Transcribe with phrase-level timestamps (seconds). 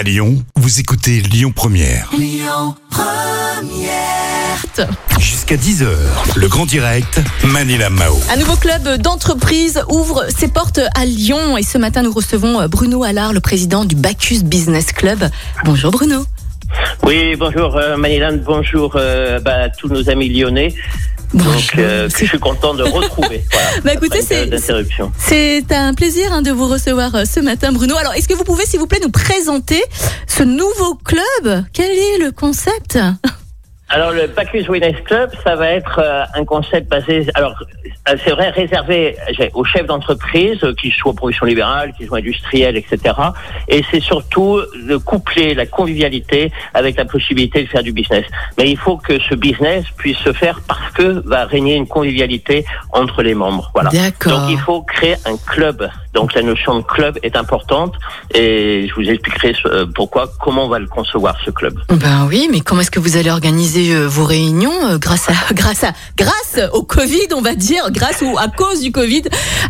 [0.00, 2.10] À Lyon, vous écoutez Lyon Première.
[5.18, 5.88] Jusqu'à 10h,
[6.36, 8.18] le grand direct, Manila Mao.
[8.32, 13.02] Un nouveau club d'entreprise ouvre ses portes à Lyon et ce matin nous recevons Bruno
[13.04, 15.28] Allard, le président du Bacchus Business Club.
[15.66, 16.24] Bonjour Bruno.
[17.02, 20.74] Oui, bonjour euh, Manilan, bonjour euh, bah, tous nos amis lyonnais.
[21.32, 21.52] Bonjour.
[21.52, 23.42] Donc, euh, que je suis content de retrouver.
[23.52, 24.46] Voilà, Bah, écoutez, c'est-
[25.72, 27.96] un plaisir hein, de vous recevoir euh, ce matin Bruno.
[27.96, 29.80] Alors est-ce que vous pouvez s'il vous plaît nous présenter
[30.26, 31.64] ce nouveau club?
[31.72, 32.98] Quel est le concept?
[33.92, 37.26] Alors, le Bacchus Winners Club, ça va être euh, un concept basé.
[37.34, 37.56] Alors,
[38.24, 39.16] c'est vrai, réservé
[39.52, 42.98] aux chefs d'entreprise, qu'ils soient profession libérale, qu'ils soient industriels, etc.
[43.66, 48.24] Et c'est surtout de coupler la convivialité avec la possibilité de faire du business.
[48.58, 52.64] Mais il faut que ce business puisse se faire parce que va régner une convivialité
[52.92, 53.70] entre les membres.
[53.74, 53.90] Voilà.
[53.90, 54.40] D'accord.
[54.40, 55.88] Donc il faut créer un club.
[56.12, 57.94] Donc la notion de club est importante
[58.34, 61.78] et je vous expliquerai euh, pourquoi, comment on va le concevoir ce club.
[61.88, 65.34] Ben oui, mais comment est-ce que vous allez organiser euh, vos réunions euh, grâce à
[65.54, 69.22] grâce à grâce au Covid, on va dire, grâce ou à cause du Covid?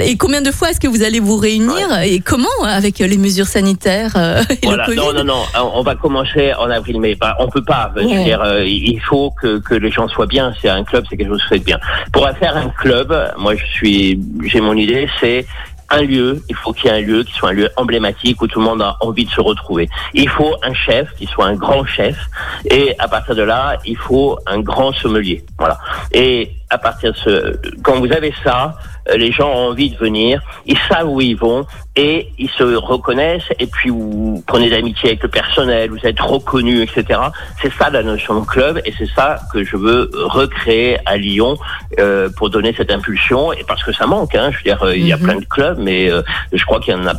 [0.00, 3.46] Et combien de fois est-ce que vous allez vous réunir et comment avec les mesures
[3.46, 4.12] sanitaires
[4.50, 4.96] et Voilà, le Covid?
[4.96, 7.92] non, non, non, on va commencer en avril, mais on peut pas.
[7.96, 8.24] Je veux Ouais.
[8.24, 10.52] dire, il faut que, que les gens soient bien.
[10.60, 11.78] C'est un club, c'est quelque chose qui fait bien.
[12.12, 15.46] Pour faire un club, moi, je suis, j'ai mon idée, c'est
[15.92, 18.46] un lieu, il faut qu'il y ait un lieu qui soit un lieu emblématique où
[18.46, 19.88] tout le monde a envie de se retrouver.
[20.14, 22.16] Il faut un chef qui soit un grand chef
[22.64, 25.44] et à partir de là, il faut un grand sommelier.
[25.58, 25.78] Voilà.
[26.12, 28.76] Et à partir de ce, quand vous avez ça,
[29.10, 32.62] euh, les gens ont envie de venir, ils savent où ils vont et ils se
[32.62, 37.20] reconnaissent et puis vous prenez d'amitié avec le personnel, vous êtes reconnus, etc.
[37.60, 41.58] C'est ça la notion de club et c'est ça que je veux recréer à Lyon
[41.98, 44.34] euh, pour donner cette impulsion et parce que ça manque.
[44.34, 45.22] Hein, je veux dire, euh, il y a Mhm.
[45.22, 47.12] plein de clubs, mais euh, je crois qu'il y en a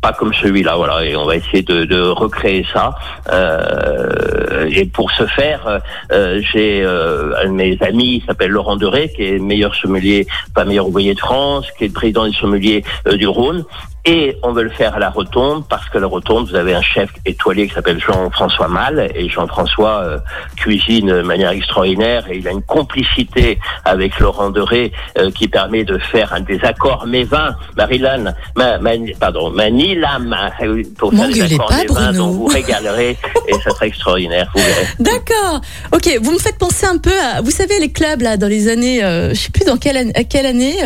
[0.00, 2.94] pas comme celui-là, voilà, et on va essayer de, de recréer ça.
[3.32, 5.80] Euh, et pour ce faire,
[6.12, 10.26] euh, j'ai euh, un de mes amis, il s'appelle Laurent Deré, qui est meilleur sommelier,
[10.54, 13.64] pas meilleur ouvrier de France, qui est le président des sommeliers euh, du Rhône.
[14.10, 16.80] Et on veut le faire à la Rotonde parce que la Rotonde, vous avez un
[16.80, 20.18] chef étoilé qui s'appelle Jean-François Mal et Jean-François euh,
[20.56, 25.84] cuisine de manière extraordinaire et il a une complicité avec Laurent Deré euh, qui permet
[25.84, 31.42] de faire un des accords mévins, Marilyn, ma, ma- pardon, Manilam, euh, pour faire des
[31.42, 32.18] accords pas, mévins Bruno.
[32.18, 33.10] dont vous régalerez
[33.48, 34.86] et ça sera extraordinaire, vous verrez.
[35.00, 35.60] D'accord.
[35.92, 38.68] Ok, vous me faites penser un peu à, vous savez, les clubs là, dans les
[38.70, 40.76] années, euh, je sais plus dans quelle, an- à quelle année,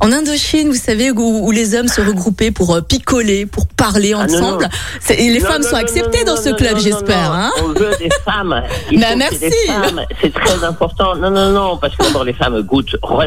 [0.00, 4.12] en Indochine, vous savez, où, où les hommes se regroupaient pour euh, picoler, pour parler
[4.14, 4.64] Ah, ensemble.
[4.64, 5.14] non.
[5.16, 7.32] Et les Non, femmes sont acceptées dans ce club, j'espère.
[7.32, 8.62] Hein On veut des femmes.
[8.90, 9.50] Il Bah, merci.
[10.20, 11.14] C'est très important.
[11.16, 13.24] Non, non, non, parce que d'abord les femmes goûtent pour-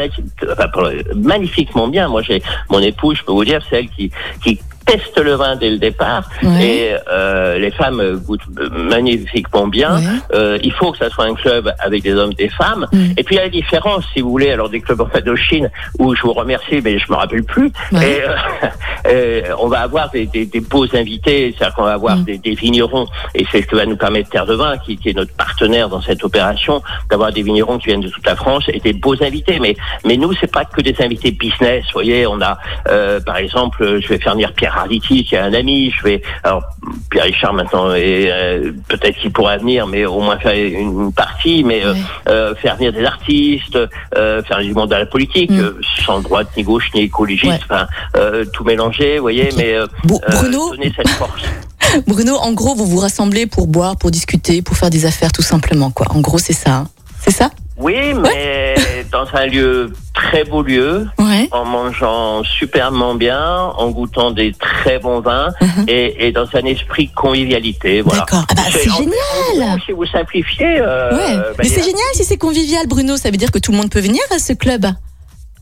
[1.16, 2.08] magnifiquement bien.
[2.08, 4.12] Moi, j'ai mon épouse, je peux vous dire, c'est elle qui
[4.44, 6.66] qui teste le vin dès le départ Ouais.
[6.66, 9.96] et euh, les femmes goûtent magnifiquement bien.
[9.98, 10.04] Ouais.
[10.34, 12.88] Euh, il faut que ça soit un club avec des hommes, des femmes.
[12.92, 13.12] Mm.
[13.18, 15.70] Et puis il y a la différence, si vous voulez, alors des clubs en Chine
[16.00, 17.72] où je vous remercie, mais je me rappelle plus.
[17.92, 18.18] Ouais.
[18.18, 18.36] Et, euh,
[19.08, 22.24] euh, on va avoir des, des, des beaux invités, c'est-à-dire qu'on va avoir Mm.
[22.26, 25.10] des, des vignerons, et c'est ce que va nous permettre Terre de Vin, qui, qui
[25.10, 28.66] est notre partenaire dans cette opération, d'avoir des vignerons qui viennent de toute la France
[28.68, 29.60] et des beaux invités.
[29.60, 31.84] Mais, mais nous, c'est pas que des invités business.
[31.86, 32.58] Vous voyez, on a,
[32.90, 35.92] euh, par exemple, je vais faire venir Pierre Arditi, qui est un ami.
[35.98, 36.64] Je vais, alors
[37.10, 41.14] Pierre Richard maintenant, et euh, peut-être qu'il pourra venir, mais au moins faire une, une
[41.14, 41.94] partie, mais euh,
[42.30, 43.78] euh, faire venir des artistes,
[44.18, 45.60] euh, faire du monde de la politique, Mm.
[45.60, 47.60] euh, sans droite ni gauche ni écologiste, Ouais.
[47.64, 49.58] enfin euh, tout mélanger, vous voyez, Ok.
[49.58, 49.76] mais
[50.06, 51.42] Bru- Bruno, donner cette force.
[52.08, 55.42] Bruno, en gros, vous vous rassemblez pour boire, pour discuter, pour faire des affaires, tout
[55.42, 56.08] simplement, quoi.
[56.12, 56.72] En gros, c'est ça.
[56.78, 56.88] hein.
[57.20, 57.50] C'est ça?
[57.84, 58.76] Oui, mais
[59.12, 61.50] dans un lieu très beau lieu, Ouais.
[61.52, 63.44] en mangeant superbement bien,
[63.78, 65.86] en goûtant des très bons vins Mhm.
[65.90, 68.02] et, et dans un esprit de convivialité.
[68.02, 68.22] Voilà.
[68.22, 68.46] D'accord.
[68.50, 69.80] Ah bah, c'est génial.
[69.86, 71.36] Si vous simplifiez, euh, Ouais.
[71.36, 73.18] bah, Mais c'est génial si c'est convivial, Bruno.
[73.18, 74.86] Ça veut dire que tout le monde peut venir à ce club.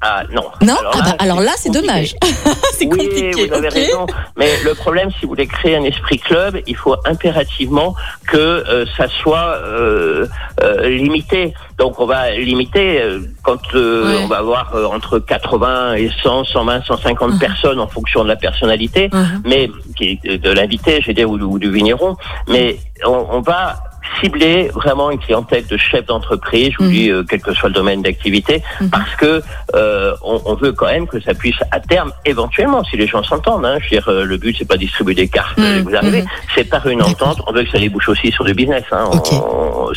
[0.04, 0.44] Ah non.
[0.64, 2.16] Non Ah bah, alors là, c'est dommage.
[2.74, 3.48] c'est oui, compliqué.
[3.48, 4.08] vous avez raison.
[4.36, 7.94] Mais le problème, si vous voulez créer un esprit club, il faut impérativement
[8.28, 10.26] que euh, ça soit euh,
[10.64, 11.54] euh, limité.
[11.78, 14.22] Donc on va limiter euh, quand euh, Ouais.
[14.24, 17.40] on va avoir euh, entre 80 et 100, 120, 150 Mhm.
[17.40, 19.42] personnes en fonction de la personnalité, Mhm.
[19.46, 22.18] mais qui est de l'invité, j'ai dit, ou, ou du vigneron.
[22.48, 23.76] Mais on, on va
[24.22, 26.92] cibler vraiment une clientèle de chefs d'entreprise, je vous Mhm.
[26.92, 28.90] dis, euh, quel que soit le domaine d'activité, Mhm.
[28.90, 29.42] parce que
[29.76, 33.24] euh, on, on veut quand même que ça puisse à terme, éventuellement, si les gens
[33.24, 33.66] s'entendent.
[33.66, 35.64] Hein, je veux dire, euh, le but c'est pas distribuer des cartes, Mhm.
[35.66, 36.28] euh, vous arrivez, Mhm.
[36.56, 37.42] c'est par une entente.
[37.48, 38.84] On veut que ça débouche aussi sur du business.
[38.92, 39.10] Hein,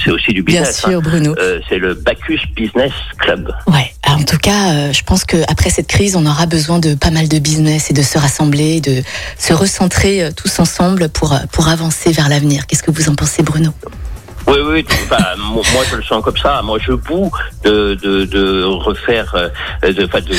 [0.03, 0.83] c'est aussi du Bien business.
[0.85, 0.89] hein.
[0.91, 1.35] sûr, Bruno.
[1.39, 3.53] Euh, c'est le Bacchus Business Club.
[3.67, 3.93] Ouais.
[4.03, 7.11] Alors, en tout cas, euh, je pense qu'après cette crise, on aura besoin de pas
[7.11, 9.03] mal de business et de se rassembler, de
[9.39, 12.67] se recentrer tous ensemble pour, pour avancer vers l'avenir.
[12.67, 13.71] Qu'est-ce que vous en pensez, Bruno?
[14.47, 16.61] Oui, oui, enfin, moi je le sens comme ça.
[16.63, 17.31] Moi je boue
[17.65, 19.49] de, de, de refaire, euh,
[19.83, 20.35] de, de, de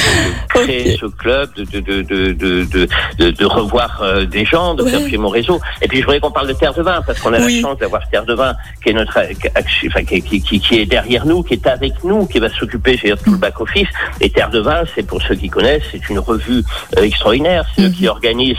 [0.49, 2.87] créer ce club, de, de, de, de,
[3.17, 5.59] de, de revoir euh, des gens, de faire pied mon réseau.
[5.81, 7.77] Et puis je voudrais qu'on parle de Terre de Vin, parce qu'on a la chance
[7.79, 8.53] d'avoir Terre de Vin
[8.83, 9.19] qui est notre,
[9.87, 13.15] enfin, qui, qui, qui, est derrière nous, qui est avec nous, qui va s'occuper, j'ai
[13.17, 13.87] tout le back-office.
[14.21, 16.63] Et Terre de Vin, c'est pour ceux qui connaissent, c'est une revue
[16.97, 17.65] euh, extraordinaire.
[17.75, 18.09] C'est eux qui mhm.
[18.09, 18.57] organise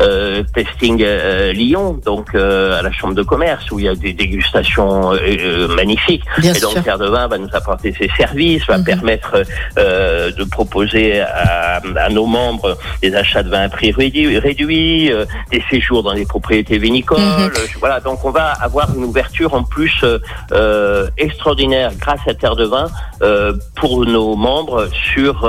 [0.00, 1.04] euh, Testing
[1.52, 5.68] Lyon, donc à la Chambre de commerce, où il y a des dégustations euh, euh,
[5.68, 6.22] magnifique.
[6.42, 8.84] et donc Terre de Vin va nous apporter ses services, va mhm.
[8.84, 9.42] permettre
[9.78, 11.80] euh, de proposer à,
[12.10, 15.10] nos membres des achats de vin à prix réduit,
[15.50, 17.18] des séjours dans les propriétés vinicoles.
[17.18, 17.50] Mhm.
[17.80, 20.04] Voilà, donc on va avoir une ouverture en plus
[21.16, 22.88] extraordinaire grâce à Terre de Vin
[23.74, 25.48] pour nos membres sur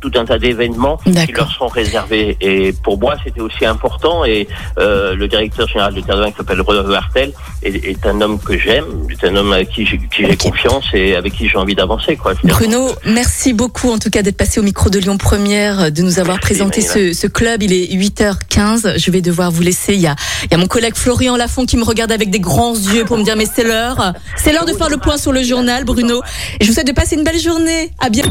[0.00, 2.36] tout un tas d'événements qui leur sont réservés.
[2.40, 4.24] Et pour moi, c'était aussi important.
[4.24, 4.48] Et
[4.78, 7.32] euh, le directeur général de Terre qui s'appelle Renaud Hartel,
[7.62, 11.48] est, un homme que j'aime, est un homme à qui j'ai confiance et avec qui
[11.48, 12.16] j'ai envie d'avancer.
[12.16, 16.02] Quoi, Bruno, merci beaucoup en tout cas d'être passé au micro de Lyon Première, de
[16.02, 17.62] nous avoir présenté ce, ce, club.
[17.62, 18.98] Il est 8h15.
[18.98, 19.94] Je vais devoir vous laisser.
[19.94, 22.40] Il y, a, il y a mon collègue Florian Lafont qui me regarde avec des
[22.40, 24.14] grands yeux pour me dire mais c'est l'heure.
[24.36, 26.22] C'est l'heure de faire le point sur le journal, Bruno.
[26.58, 27.90] Et je vous souhaite de passer une belle journée.
[27.98, 28.30] À bientôt.